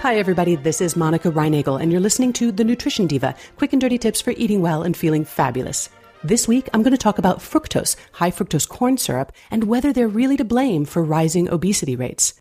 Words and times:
Hi, 0.00 0.16
everybody. 0.16 0.56
This 0.56 0.80
is 0.80 0.96
Monica 0.96 1.30
Reinagel, 1.30 1.78
and 1.78 1.92
you're 1.92 2.00
listening 2.00 2.32
to 2.32 2.50
The 2.50 2.64
Nutrition 2.64 3.06
Diva 3.06 3.34
quick 3.58 3.74
and 3.74 3.80
dirty 3.82 3.98
tips 3.98 4.22
for 4.22 4.30
eating 4.30 4.62
well 4.62 4.82
and 4.82 4.96
feeling 4.96 5.26
fabulous. 5.26 5.90
This 6.24 6.48
week, 6.48 6.70
I'm 6.72 6.82
going 6.82 6.92
to 6.92 6.96
talk 6.96 7.18
about 7.18 7.40
fructose, 7.40 7.96
high 8.12 8.30
fructose 8.30 8.66
corn 8.66 8.96
syrup, 8.96 9.30
and 9.50 9.64
whether 9.64 9.92
they're 9.92 10.08
really 10.08 10.38
to 10.38 10.44
blame 10.44 10.86
for 10.86 11.04
rising 11.04 11.50
obesity 11.50 11.96
rates. 11.96 12.39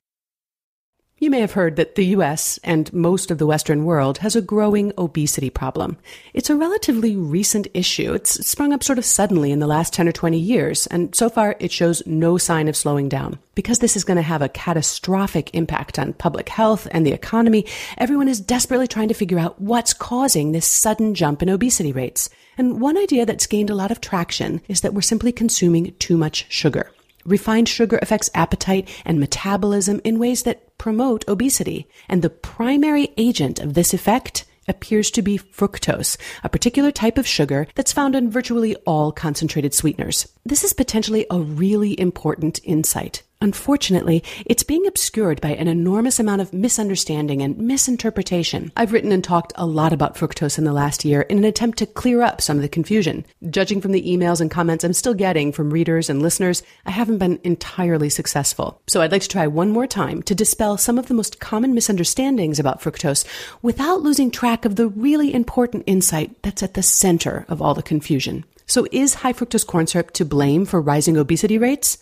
You 1.21 1.29
may 1.29 1.41
have 1.41 1.51
heard 1.51 1.75
that 1.75 1.95
the 1.95 2.05
US 2.15 2.59
and 2.63 2.91
most 2.93 3.29
of 3.29 3.39
the 3.39 3.45
Western 3.45 3.83
world 3.83 4.19
has 4.19 4.37
a 4.37 4.41
growing 4.41 4.93
obesity 4.97 5.49
problem. 5.49 5.97
It's 6.33 6.49
a 6.49 6.55
relatively 6.55 7.17
recent 7.17 7.67
issue. 7.73 8.13
It's 8.13 8.47
sprung 8.47 8.71
up 8.71 8.85
sort 8.85 8.97
of 8.97 9.03
suddenly 9.03 9.51
in 9.51 9.59
the 9.59 9.67
last 9.67 9.91
10 9.91 10.07
or 10.07 10.13
20 10.13 10.39
years, 10.39 10.87
and 10.87 11.13
so 11.13 11.29
far 11.29 11.57
it 11.59 11.73
shows 11.73 12.01
no 12.05 12.37
sign 12.37 12.69
of 12.69 12.77
slowing 12.77 13.09
down. 13.09 13.37
Because 13.53 13.79
this 13.79 13.97
is 13.97 14.05
going 14.05 14.15
to 14.15 14.21
have 14.21 14.41
a 14.41 14.47
catastrophic 14.47 15.53
impact 15.53 15.99
on 15.99 16.13
public 16.13 16.47
health 16.47 16.87
and 16.91 17.05
the 17.05 17.11
economy, 17.11 17.65
everyone 17.97 18.29
is 18.29 18.39
desperately 18.39 18.87
trying 18.87 19.09
to 19.09 19.13
figure 19.13 19.39
out 19.39 19.59
what's 19.59 19.93
causing 19.93 20.53
this 20.53 20.65
sudden 20.65 21.15
jump 21.15 21.41
in 21.41 21.49
obesity 21.49 21.91
rates. 21.91 22.29
And 22.57 22.79
one 22.79 22.97
idea 22.97 23.25
that's 23.25 23.45
gained 23.45 23.69
a 23.69 23.75
lot 23.75 23.91
of 23.91 23.99
traction 23.99 24.61
is 24.69 24.79
that 24.81 24.93
we're 24.93 25.01
simply 25.01 25.33
consuming 25.33 25.93
too 25.99 26.15
much 26.15 26.45
sugar. 26.47 26.91
Refined 27.25 27.69
sugar 27.69 27.99
affects 28.01 28.29
appetite 28.33 28.89
and 29.05 29.19
metabolism 29.19 30.01
in 30.03 30.19
ways 30.19 30.43
that 30.43 30.77
promote 30.77 31.27
obesity. 31.27 31.87
And 32.07 32.21
the 32.21 32.29
primary 32.29 33.13
agent 33.17 33.59
of 33.59 33.73
this 33.73 33.93
effect 33.93 34.45
appears 34.67 35.11
to 35.11 35.21
be 35.21 35.37
fructose, 35.37 36.15
a 36.43 36.49
particular 36.49 36.91
type 36.91 37.17
of 37.17 37.27
sugar 37.27 37.67
that's 37.75 37.93
found 37.93 38.15
in 38.15 38.29
virtually 38.29 38.75
all 38.85 39.11
concentrated 39.11 39.73
sweeteners. 39.73 40.27
This 40.45 40.63
is 40.63 40.73
potentially 40.73 41.25
a 41.29 41.39
really 41.39 41.99
important 41.99 42.59
insight. 42.63 43.23
Unfortunately, 43.41 44.21
it's 44.45 44.63
being 44.63 44.85
obscured 44.85 45.39
by 45.39 45.51
an 45.51 45.69
enormous 45.69 46.19
amount 46.19 46.41
of 46.41 46.51
misunderstanding 46.51 47.41
and 47.41 47.57
misinterpretation. 47.57 48.69
I've 48.75 48.91
written 48.91 49.13
and 49.13 49.23
talked 49.23 49.53
a 49.55 49.65
lot 49.65 49.93
about 49.93 50.15
fructose 50.15 50.57
in 50.57 50.65
the 50.65 50.73
last 50.73 51.05
year 51.05 51.21
in 51.21 51.37
an 51.37 51.45
attempt 51.45 51.77
to 51.77 51.85
clear 51.85 52.21
up 52.21 52.41
some 52.41 52.57
of 52.57 52.63
the 52.63 52.67
confusion. 52.67 53.25
Judging 53.49 53.79
from 53.79 53.93
the 53.93 54.03
emails 54.03 54.41
and 54.41 54.51
comments 54.51 54.83
I'm 54.83 54.91
still 54.91 55.13
getting 55.13 55.53
from 55.53 55.69
readers 55.69 56.09
and 56.09 56.21
listeners, 56.21 56.63
I 56.85 56.91
haven't 56.91 57.19
been 57.19 57.39
entirely 57.45 58.09
successful. 58.09 58.81
So 58.87 59.01
I'd 59.01 59.13
like 59.13 59.21
to 59.21 59.29
try 59.29 59.47
one 59.47 59.69
more 59.69 59.87
time 59.87 60.21
to 60.23 60.35
dispel 60.35 60.77
some 60.77 60.99
of 60.99 61.07
the 61.07 61.13
most 61.13 61.39
common 61.39 61.73
misunderstandings 61.73 62.59
about 62.59 62.81
fructose 62.81 63.25
without 63.61 64.01
losing 64.01 64.31
track 64.31 64.65
of 64.65 64.75
the 64.75 64.89
really 64.89 65.33
important 65.33 65.85
insight 65.87 66.35
that's 66.41 66.61
at 66.61 66.73
the 66.73 66.83
center 66.83 67.45
of 67.47 67.61
all 67.61 67.73
the 67.73 67.81
confusion. 67.81 68.43
So 68.65 68.85
is 68.91 69.13
high 69.13 69.31
fructose 69.31 69.65
corn 69.65 69.87
syrup 69.87 70.11
to 70.11 70.25
blame 70.25 70.65
for 70.65 70.81
rising 70.81 71.15
obesity 71.15 71.57
rates? 71.57 71.99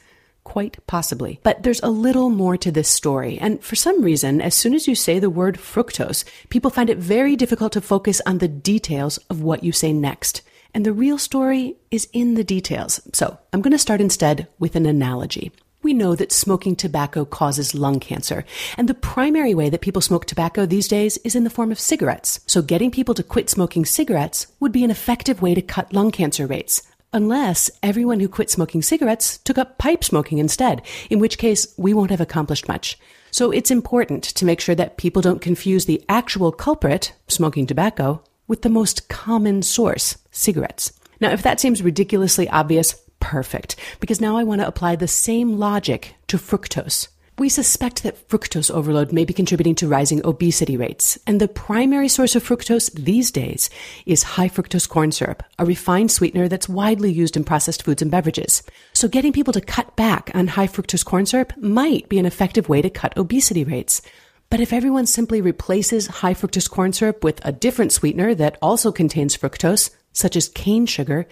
Quite 0.47 0.77
possibly. 0.87 1.41
But 1.43 1.63
there's 1.63 1.81
a 1.81 1.89
little 1.89 2.29
more 2.29 2.55
to 2.55 2.71
this 2.71 2.87
story. 2.87 3.37
And 3.37 3.61
for 3.61 3.75
some 3.75 4.01
reason, 4.01 4.39
as 4.39 4.55
soon 4.55 4.73
as 4.73 4.87
you 4.87 4.95
say 4.95 5.19
the 5.19 5.29
word 5.29 5.57
fructose, 5.57 6.23
people 6.47 6.71
find 6.71 6.89
it 6.89 6.97
very 6.97 7.35
difficult 7.35 7.73
to 7.73 7.81
focus 7.81 8.21
on 8.25 8.37
the 8.37 8.47
details 8.47 9.17
of 9.29 9.41
what 9.41 9.61
you 9.61 9.73
say 9.73 9.91
next. 9.91 10.41
And 10.73 10.85
the 10.85 10.93
real 10.93 11.17
story 11.17 11.75
is 11.91 12.07
in 12.13 12.35
the 12.35 12.45
details. 12.45 13.01
So 13.11 13.37
I'm 13.51 13.61
going 13.61 13.73
to 13.73 13.77
start 13.77 13.99
instead 13.99 14.47
with 14.57 14.77
an 14.77 14.85
analogy. 14.85 15.51
We 15.83 15.93
know 15.93 16.15
that 16.15 16.31
smoking 16.31 16.77
tobacco 16.77 17.25
causes 17.25 17.75
lung 17.75 17.99
cancer, 17.99 18.45
and 18.77 18.87
the 18.87 18.93
primary 18.93 19.53
way 19.53 19.69
that 19.69 19.81
people 19.81 20.01
smoke 20.01 20.25
tobacco 20.25 20.65
these 20.65 20.87
days 20.87 21.17
is 21.25 21.35
in 21.35 21.43
the 21.43 21.49
form 21.49 21.71
of 21.71 21.79
cigarettes. 21.79 22.39
So 22.47 22.61
getting 22.61 22.89
people 22.89 23.13
to 23.15 23.23
quit 23.23 23.49
smoking 23.49 23.85
cigarettes 23.85 24.47
would 24.59 24.71
be 24.71 24.83
an 24.83 24.91
effective 24.91 25.41
way 25.41 25.53
to 25.55 25.61
cut 25.61 25.93
lung 25.93 26.11
cancer 26.11 26.47
rates, 26.47 26.81
unless 27.13 27.69
everyone 27.81 28.19
who 28.19 28.27
quit 28.27 28.49
smoking 28.49 28.81
cigarettes 28.81 29.37
took 29.39 29.57
up 29.57 29.77
pipe 29.77 30.03
smoking 30.03 30.37
instead, 30.37 30.81
in 31.09 31.19
which 31.19 31.37
case 31.37 31.73
we 31.77 31.93
won't 31.93 32.11
have 32.11 32.21
accomplished 32.21 32.67
much. 32.67 32.97
So 33.31 33.51
it's 33.51 33.71
important 33.71 34.23
to 34.23 34.45
make 34.45 34.61
sure 34.61 34.75
that 34.75 34.97
people 34.97 35.21
don't 35.21 35.41
confuse 35.41 35.85
the 35.85 36.03
actual 36.09 36.51
culprit, 36.51 37.13
smoking 37.27 37.67
tobacco, 37.67 38.23
with 38.47 38.61
the 38.61 38.69
most 38.69 39.09
common 39.09 39.61
source, 39.61 40.17
cigarettes. 40.31 40.93
Now, 41.19 41.31
if 41.31 41.43
that 41.43 41.59
seems 41.59 41.81
ridiculously 41.81 42.47
obvious, 42.49 42.95
perfect, 43.19 43.75
because 43.99 44.21
now 44.21 44.37
I 44.37 44.43
want 44.43 44.61
to 44.61 44.67
apply 44.67 44.95
the 44.95 45.07
same 45.07 45.57
logic 45.57 46.15
to 46.27 46.37
fructose. 46.37 47.07
We 47.39 47.49
suspect 47.49 48.01
that 48.01 48.27
fructose 48.29 48.71
overload 48.71 49.11
may 49.11 49.23
be 49.23 49.31
contributing 49.31 49.75
to 49.75 49.87
rising 49.87 50.25
obesity 50.25 50.75
rates, 50.75 51.19
and 51.27 51.39
the 51.39 51.47
primary 51.47 52.07
source 52.07 52.35
of 52.35 52.43
fructose 52.43 52.91
these 52.93 53.29
days 53.29 53.69
is 54.07 54.23
high 54.23 54.49
fructose 54.49 54.89
corn 54.89 55.11
syrup, 55.11 55.43
a 55.59 55.65
refined 55.65 56.09
sweetener 56.09 56.47
that's 56.47 56.67
widely 56.67 57.11
used 57.11 57.37
in 57.37 57.43
processed 57.43 57.83
foods 57.83 58.01
and 58.01 58.09
beverages. 58.09 58.63
So 58.93 59.07
getting 59.07 59.33
people 59.33 59.53
to 59.53 59.61
cut 59.61 59.95
back 59.95 60.31
on 60.33 60.47
high 60.47 60.65
fructose 60.65 61.05
corn 61.05 61.27
syrup 61.27 61.55
might 61.57 62.09
be 62.09 62.17
an 62.17 62.25
effective 62.25 62.69
way 62.69 62.81
to 62.81 62.89
cut 62.89 63.15
obesity 63.15 63.63
rates. 63.63 64.01
But 64.49 64.59
if 64.59 64.73
everyone 64.73 65.05
simply 65.05 65.39
replaces 65.39 66.07
high 66.07 66.33
fructose 66.33 66.67
corn 66.67 66.91
syrup 66.91 67.23
with 67.23 67.39
a 67.45 67.51
different 67.51 67.91
sweetener 67.91 68.33
that 68.33 68.57
also 68.63 68.91
contains 68.91 69.37
fructose, 69.37 69.91
such 70.11 70.35
as 70.35 70.49
cane 70.49 70.87
sugar, 70.87 71.27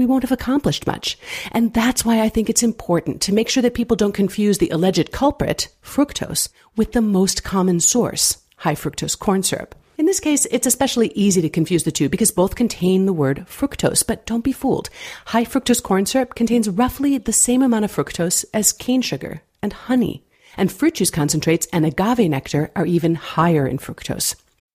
we 0.00 0.06
won't 0.06 0.22
have 0.22 0.32
accomplished 0.32 0.86
much. 0.86 1.18
And 1.52 1.74
that's 1.74 2.06
why 2.06 2.22
I 2.22 2.30
think 2.30 2.48
it's 2.48 2.62
important 2.62 3.20
to 3.20 3.34
make 3.34 3.50
sure 3.50 3.62
that 3.62 3.74
people 3.74 3.96
don't 3.96 4.14
confuse 4.14 4.56
the 4.56 4.70
alleged 4.70 5.12
culprit, 5.12 5.68
fructose, 5.84 6.48
with 6.74 6.92
the 6.92 7.02
most 7.02 7.44
common 7.44 7.80
source, 7.80 8.38
high 8.56 8.74
fructose 8.74 9.18
corn 9.18 9.42
syrup. 9.42 9.74
In 9.98 10.06
this 10.06 10.18
case, 10.18 10.46
it's 10.50 10.66
especially 10.66 11.12
easy 11.14 11.42
to 11.42 11.50
confuse 11.50 11.84
the 11.84 11.92
two 11.92 12.08
because 12.08 12.30
both 12.30 12.54
contain 12.54 13.04
the 13.04 13.12
word 13.12 13.44
fructose, 13.46 14.02
but 14.06 14.24
don't 14.24 14.42
be 14.42 14.52
fooled. 14.52 14.88
High 15.26 15.44
fructose 15.44 15.82
corn 15.82 16.06
syrup 16.06 16.34
contains 16.34 16.70
roughly 16.70 17.18
the 17.18 17.34
same 17.34 17.60
amount 17.60 17.84
of 17.84 17.94
fructose 17.94 18.46
as 18.54 18.72
cane 18.72 19.02
sugar 19.02 19.42
and 19.62 19.74
honey. 19.74 20.24
And 20.56 20.72
fruit 20.72 20.94
juice 20.94 21.10
concentrates 21.10 21.68
and 21.74 21.84
agave 21.84 22.30
nectar 22.30 22.70
are 22.74 22.86
even 22.86 23.16
higher 23.16 23.66
in 23.66 23.76
fructose. 23.76 24.34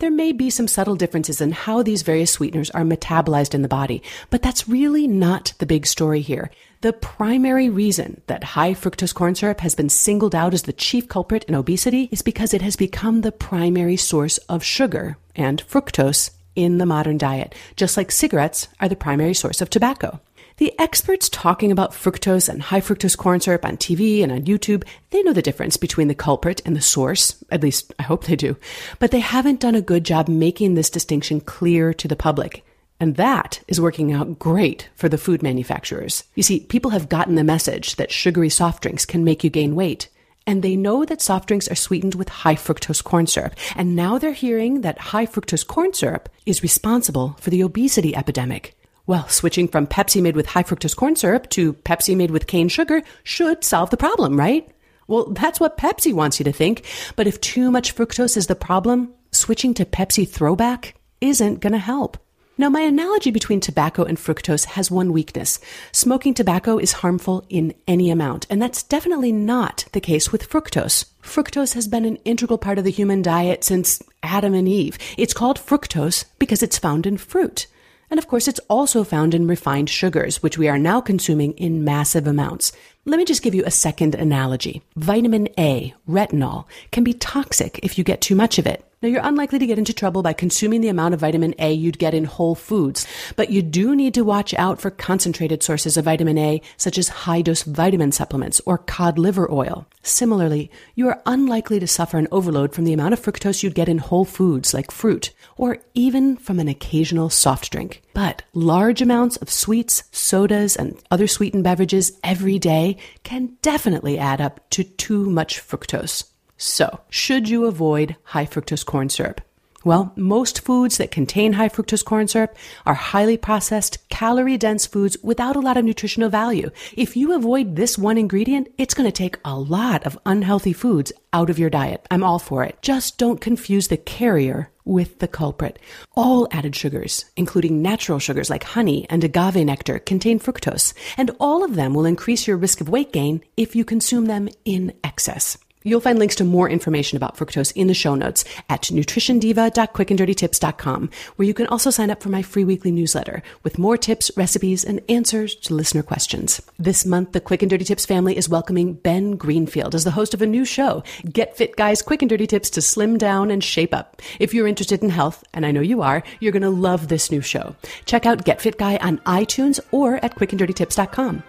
There 0.00 0.10
may 0.12 0.30
be 0.30 0.48
some 0.48 0.68
subtle 0.68 0.94
differences 0.94 1.40
in 1.40 1.50
how 1.50 1.82
these 1.82 2.02
various 2.02 2.30
sweeteners 2.30 2.70
are 2.70 2.84
metabolized 2.84 3.52
in 3.52 3.62
the 3.62 3.68
body, 3.68 4.00
but 4.30 4.42
that's 4.42 4.68
really 4.68 5.08
not 5.08 5.54
the 5.58 5.66
big 5.66 5.86
story 5.86 6.20
here. 6.20 6.52
The 6.82 6.92
primary 6.92 7.68
reason 7.68 8.20
that 8.28 8.44
high 8.44 8.74
fructose 8.74 9.12
corn 9.12 9.34
syrup 9.34 9.58
has 9.58 9.74
been 9.74 9.88
singled 9.88 10.36
out 10.36 10.54
as 10.54 10.62
the 10.62 10.72
chief 10.72 11.08
culprit 11.08 11.42
in 11.44 11.56
obesity 11.56 12.08
is 12.12 12.22
because 12.22 12.54
it 12.54 12.62
has 12.62 12.76
become 12.76 13.22
the 13.22 13.32
primary 13.32 13.96
source 13.96 14.38
of 14.48 14.62
sugar 14.62 15.16
and 15.34 15.66
fructose 15.66 16.30
in 16.54 16.78
the 16.78 16.86
modern 16.86 17.18
diet, 17.18 17.52
just 17.74 17.96
like 17.96 18.12
cigarettes 18.12 18.68
are 18.78 18.88
the 18.88 18.94
primary 18.94 19.34
source 19.34 19.60
of 19.60 19.68
tobacco. 19.68 20.20
The 20.58 20.74
experts 20.76 21.28
talking 21.28 21.70
about 21.70 21.92
fructose 21.92 22.48
and 22.48 22.60
high 22.60 22.80
fructose 22.80 23.16
corn 23.16 23.40
syrup 23.40 23.64
on 23.64 23.76
TV 23.76 24.24
and 24.24 24.32
on 24.32 24.42
YouTube, 24.42 24.82
they 25.10 25.22
know 25.22 25.32
the 25.32 25.40
difference 25.40 25.76
between 25.76 26.08
the 26.08 26.16
culprit 26.16 26.60
and 26.66 26.74
the 26.74 26.80
source. 26.80 27.42
At 27.52 27.62
least, 27.62 27.94
I 28.00 28.02
hope 28.02 28.24
they 28.24 28.34
do. 28.34 28.56
But 28.98 29.12
they 29.12 29.20
haven't 29.20 29.60
done 29.60 29.76
a 29.76 29.80
good 29.80 30.02
job 30.02 30.26
making 30.26 30.74
this 30.74 30.90
distinction 30.90 31.40
clear 31.40 31.94
to 31.94 32.08
the 32.08 32.16
public. 32.16 32.64
And 32.98 33.14
that 33.14 33.60
is 33.68 33.80
working 33.80 34.12
out 34.12 34.40
great 34.40 34.88
for 34.96 35.08
the 35.08 35.16
food 35.16 35.44
manufacturers. 35.44 36.24
You 36.34 36.42
see, 36.42 36.58
people 36.58 36.90
have 36.90 37.08
gotten 37.08 37.36
the 37.36 37.44
message 37.44 37.94
that 37.94 38.10
sugary 38.10 38.48
soft 38.48 38.82
drinks 38.82 39.06
can 39.06 39.22
make 39.22 39.44
you 39.44 39.50
gain 39.50 39.76
weight. 39.76 40.08
And 40.44 40.64
they 40.64 40.74
know 40.74 41.04
that 41.04 41.22
soft 41.22 41.46
drinks 41.46 41.68
are 41.68 41.76
sweetened 41.76 42.16
with 42.16 42.28
high 42.28 42.56
fructose 42.56 43.04
corn 43.04 43.28
syrup. 43.28 43.54
And 43.76 43.94
now 43.94 44.18
they're 44.18 44.32
hearing 44.32 44.80
that 44.80 44.98
high 44.98 45.26
fructose 45.26 45.64
corn 45.64 45.92
syrup 45.92 46.28
is 46.46 46.64
responsible 46.64 47.36
for 47.38 47.50
the 47.50 47.62
obesity 47.62 48.16
epidemic. 48.16 48.74
Well, 49.08 49.26
switching 49.28 49.68
from 49.68 49.86
Pepsi 49.86 50.20
made 50.20 50.36
with 50.36 50.44
high 50.44 50.64
fructose 50.64 50.94
corn 50.94 51.16
syrup 51.16 51.48
to 51.50 51.72
Pepsi 51.72 52.14
made 52.14 52.30
with 52.30 52.46
cane 52.46 52.68
sugar 52.68 53.00
should 53.24 53.64
solve 53.64 53.88
the 53.88 53.96
problem, 53.96 54.38
right? 54.38 54.68
Well, 55.06 55.30
that's 55.30 55.58
what 55.58 55.78
Pepsi 55.78 56.12
wants 56.12 56.38
you 56.38 56.44
to 56.44 56.52
think. 56.52 56.84
But 57.16 57.26
if 57.26 57.40
too 57.40 57.70
much 57.70 57.96
fructose 57.96 58.36
is 58.36 58.48
the 58.48 58.54
problem, 58.54 59.14
switching 59.32 59.72
to 59.74 59.86
Pepsi 59.86 60.28
throwback 60.28 60.94
isn't 61.22 61.60
going 61.60 61.72
to 61.72 61.78
help. 61.78 62.18
Now, 62.58 62.68
my 62.68 62.82
analogy 62.82 63.30
between 63.30 63.60
tobacco 63.60 64.04
and 64.04 64.18
fructose 64.18 64.66
has 64.66 64.90
one 64.90 65.14
weakness. 65.14 65.58
Smoking 65.90 66.34
tobacco 66.34 66.76
is 66.76 66.92
harmful 66.92 67.46
in 67.48 67.72
any 67.86 68.10
amount, 68.10 68.46
and 68.50 68.60
that's 68.60 68.82
definitely 68.82 69.32
not 69.32 69.86
the 69.92 70.02
case 70.02 70.32
with 70.32 70.50
fructose. 70.50 71.06
Fructose 71.22 71.72
has 71.72 71.88
been 71.88 72.04
an 72.04 72.16
integral 72.26 72.58
part 72.58 72.76
of 72.76 72.84
the 72.84 72.90
human 72.90 73.22
diet 73.22 73.64
since 73.64 74.02
Adam 74.22 74.52
and 74.52 74.68
Eve. 74.68 74.98
It's 75.16 75.32
called 75.32 75.58
fructose 75.58 76.26
because 76.38 76.62
it's 76.62 76.76
found 76.76 77.06
in 77.06 77.16
fruit. 77.16 77.68
And 78.10 78.18
of 78.18 78.26
course, 78.26 78.48
it's 78.48 78.60
also 78.70 79.04
found 79.04 79.34
in 79.34 79.46
refined 79.46 79.90
sugars, 79.90 80.42
which 80.42 80.56
we 80.56 80.68
are 80.68 80.78
now 80.78 81.00
consuming 81.00 81.52
in 81.52 81.84
massive 81.84 82.26
amounts. 82.26 82.72
Let 83.04 83.18
me 83.18 83.24
just 83.24 83.42
give 83.42 83.54
you 83.54 83.64
a 83.66 83.70
second 83.70 84.14
analogy. 84.14 84.82
Vitamin 84.96 85.48
A, 85.58 85.94
retinol, 86.08 86.64
can 86.90 87.04
be 87.04 87.12
toxic 87.12 87.78
if 87.82 87.98
you 87.98 88.04
get 88.04 88.20
too 88.20 88.34
much 88.34 88.58
of 88.58 88.66
it. 88.66 88.84
Now, 89.00 89.08
you're 89.08 89.20
unlikely 89.22 89.60
to 89.60 89.66
get 89.66 89.78
into 89.78 89.92
trouble 89.92 90.24
by 90.24 90.32
consuming 90.32 90.80
the 90.80 90.88
amount 90.88 91.14
of 91.14 91.20
vitamin 91.20 91.54
A 91.60 91.72
you'd 91.72 92.00
get 92.00 92.14
in 92.14 92.24
whole 92.24 92.56
foods, 92.56 93.06
but 93.36 93.48
you 93.48 93.62
do 93.62 93.94
need 93.94 94.12
to 94.14 94.24
watch 94.24 94.52
out 94.54 94.80
for 94.80 94.90
concentrated 94.90 95.62
sources 95.62 95.96
of 95.96 96.06
vitamin 96.06 96.36
A, 96.36 96.60
such 96.76 96.98
as 96.98 97.08
high 97.08 97.40
dose 97.40 97.62
vitamin 97.62 98.10
supplements 98.10 98.60
or 98.66 98.76
cod 98.76 99.16
liver 99.16 99.48
oil. 99.52 99.86
Similarly, 100.02 100.68
you 100.96 101.06
are 101.06 101.22
unlikely 101.26 101.78
to 101.78 101.86
suffer 101.86 102.18
an 102.18 102.26
overload 102.32 102.74
from 102.74 102.86
the 102.86 102.92
amount 102.92 103.12
of 103.12 103.20
fructose 103.20 103.62
you'd 103.62 103.76
get 103.76 103.88
in 103.88 103.98
whole 103.98 104.24
foods 104.24 104.74
like 104.74 104.90
fruit, 104.90 105.32
or 105.56 105.78
even 105.94 106.36
from 106.36 106.58
an 106.58 106.66
occasional 106.66 107.30
soft 107.30 107.70
drink. 107.70 108.02
But 108.14 108.42
large 108.52 109.00
amounts 109.00 109.36
of 109.36 109.48
sweets, 109.48 110.02
sodas, 110.10 110.74
and 110.74 111.00
other 111.08 111.28
sweetened 111.28 111.62
beverages 111.62 112.18
every 112.24 112.58
day 112.58 112.96
can 113.22 113.58
definitely 113.62 114.18
add 114.18 114.40
up 114.40 114.68
to 114.70 114.82
too 114.82 115.30
much 115.30 115.60
fructose. 115.60 116.24
So, 116.58 117.00
should 117.08 117.48
you 117.48 117.66
avoid 117.66 118.16
high 118.24 118.46
fructose 118.46 118.84
corn 118.84 119.08
syrup? 119.08 119.40
Well, 119.84 120.12
most 120.16 120.64
foods 120.64 120.98
that 120.98 121.12
contain 121.12 121.52
high 121.52 121.68
fructose 121.68 122.04
corn 122.04 122.26
syrup 122.26 122.56
are 122.84 122.94
highly 122.94 123.36
processed, 123.36 124.06
calorie 124.08 124.58
dense 124.58 124.84
foods 124.84 125.16
without 125.22 125.54
a 125.54 125.60
lot 125.60 125.76
of 125.76 125.84
nutritional 125.84 126.28
value. 126.28 126.70
If 126.96 127.16
you 127.16 127.32
avoid 127.32 127.76
this 127.76 127.96
one 127.96 128.18
ingredient, 128.18 128.72
it's 128.76 128.92
going 128.92 129.08
to 129.08 129.12
take 129.12 129.38
a 129.44 129.56
lot 129.56 130.04
of 130.04 130.18
unhealthy 130.26 130.72
foods 130.72 131.12
out 131.32 131.48
of 131.48 131.60
your 131.60 131.70
diet. 131.70 132.04
I'm 132.10 132.24
all 132.24 132.40
for 132.40 132.64
it. 132.64 132.76
Just 132.82 133.18
don't 133.18 133.40
confuse 133.40 133.86
the 133.86 133.96
carrier 133.96 134.68
with 134.84 135.20
the 135.20 135.28
culprit. 135.28 135.78
All 136.16 136.48
added 136.50 136.74
sugars, 136.74 137.26
including 137.36 137.80
natural 137.80 138.18
sugars 138.18 138.50
like 138.50 138.64
honey 138.64 139.06
and 139.08 139.22
agave 139.22 139.64
nectar, 139.64 140.00
contain 140.00 140.40
fructose, 140.40 140.92
and 141.16 141.30
all 141.38 141.62
of 141.62 141.76
them 141.76 141.94
will 141.94 142.04
increase 142.04 142.48
your 142.48 142.56
risk 142.56 142.80
of 142.80 142.88
weight 142.88 143.12
gain 143.12 143.42
if 143.56 143.76
you 143.76 143.84
consume 143.84 144.26
them 144.26 144.48
in 144.64 144.92
excess. 145.04 145.56
You'll 145.82 146.00
find 146.00 146.18
links 146.18 146.34
to 146.36 146.44
more 146.44 146.68
information 146.68 147.16
about 147.16 147.36
fructose 147.36 147.72
in 147.74 147.86
the 147.86 147.94
show 147.94 148.14
notes 148.14 148.44
at 148.68 148.82
nutritiondiva.quickanddirtytips.com, 148.82 151.10
where 151.36 151.46
you 151.46 151.54
can 151.54 151.66
also 151.68 151.90
sign 151.90 152.10
up 152.10 152.22
for 152.22 152.28
my 152.28 152.42
free 152.42 152.64
weekly 152.64 152.90
newsletter 152.90 153.42
with 153.62 153.78
more 153.78 153.96
tips, 153.96 154.30
recipes, 154.36 154.84
and 154.84 155.00
answers 155.08 155.54
to 155.54 155.74
listener 155.74 156.02
questions. 156.02 156.60
This 156.78 157.06
month, 157.06 157.32
the 157.32 157.40
Quick 157.40 157.62
and 157.62 157.70
Dirty 157.70 157.84
Tips 157.84 158.06
family 158.06 158.36
is 158.36 158.48
welcoming 158.48 158.94
Ben 158.94 159.36
Greenfield 159.36 159.94
as 159.94 160.04
the 160.04 160.10
host 160.10 160.34
of 160.34 160.42
a 160.42 160.46
new 160.46 160.64
show, 160.64 161.02
Get 161.32 161.56
Fit 161.56 161.76
Guys 161.76 162.02
Quick 162.02 162.22
and 162.22 162.28
Dirty 162.28 162.46
Tips 162.46 162.70
to 162.70 162.82
Slim 162.82 163.18
Down 163.18 163.50
and 163.50 163.62
Shape 163.62 163.94
Up. 163.94 164.20
If 164.38 164.54
you're 164.54 164.66
interested 164.66 165.02
in 165.02 165.10
health, 165.10 165.44
and 165.54 165.64
I 165.64 165.70
know 165.70 165.80
you 165.80 166.02
are, 166.02 166.22
you're 166.40 166.52
going 166.52 166.62
to 166.62 166.70
love 166.70 167.08
this 167.08 167.30
new 167.30 167.40
show. 167.40 167.76
Check 168.04 168.26
out 168.26 168.44
Get 168.44 168.60
Fit 168.60 168.78
Guy 168.78 168.96
on 168.98 169.18
iTunes 169.18 169.80
or 169.90 170.22
at 170.24 170.34
quickanddirtytips.com. 170.34 171.42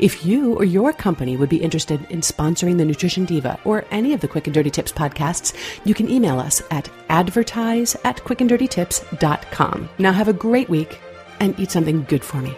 If 0.00 0.24
you 0.24 0.54
or 0.54 0.64
your 0.64 0.92
company 0.92 1.36
would 1.36 1.48
be 1.48 1.62
interested 1.62 2.04
in 2.10 2.20
sponsoring 2.20 2.78
the 2.78 2.84
Nutrition 2.84 3.24
Diva 3.24 3.58
or 3.64 3.84
any 3.90 4.12
of 4.12 4.20
the 4.20 4.28
Quick 4.28 4.46
and 4.46 4.54
Dirty 4.54 4.70
Tips 4.70 4.92
podcasts, 4.92 5.54
you 5.84 5.94
can 5.94 6.08
email 6.08 6.38
us 6.38 6.62
at 6.70 6.88
advertise 7.08 7.94
at 8.04 8.16
quickanddirtytips.com. 8.16 9.88
Now 9.98 10.12
have 10.12 10.28
a 10.28 10.32
great 10.32 10.68
week 10.68 10.98
and 11.40 11.58
eat 11.58 11.70
something 11.70 12.04
good 12.04 12.24
for 12.24 12.38
me. 12.38 12.54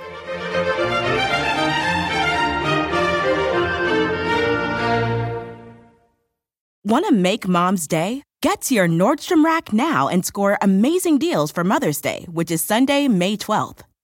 Want 6.87 7.07
to 7.07 7.13
make 7.13 7.49
mom's 7.49 7.87
day? 7.87 8.23
Get 8.43 8.61
to 8.63 8.75
your 8.75 8.87
Nordstrom 8.87 9.43
Rack 9.43 9.73
now 9.73 10.09
and 10.09 10.25
score 10.25 10.59
amazing 10.61 11.19
deals 11.19 11.51
for 11.51 11.65
Mother's 11.65 12.03
Day, 12.03 12.27
which 12.31 12.51
is 12.51 12.63
Sunday, 12.63 13.09
May 13.09 13.39
12th. 13.39 13.81